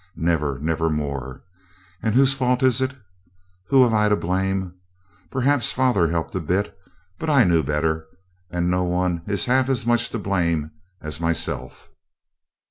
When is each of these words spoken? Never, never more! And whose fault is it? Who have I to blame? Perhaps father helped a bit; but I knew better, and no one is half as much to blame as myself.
Never, 0.15 0.57
never 0.57 0.89
more! 0.89 1.43
And 2.01 2.15
whose 2.15 2.33
fault 2.33 2.63
is 2.63 2.81
it? 2.81 2.95
Who 3.67 3.83
have 3.83 3.93
I 3.93 4.09
to 4.09 4.15
blame? 4.15 4.73
Perhaps 5.29 5.73
father 5.73 6.09
helped 6.09 6.33
a 6.33 6.39
bit; 6.39 6.75
but 7.19 7.29
I 7.29 7.43
knew 7.43 7.61
better, 7.61 8.07
and 8.49 8.67
no 8.67 8.83
one 8.83 9.21
is 9.27 9.45
half 9.45 9.69
as 9.69 9.85
much 9.85 10.09
to 10.09 10.17
blame 10.17 10.71
as 11.01 11.19
myself. 11.21 11.91